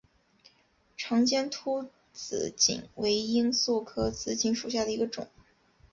[0.97, 5.27] 长尖突紫堇为罂粟科紫堇属下的一个种。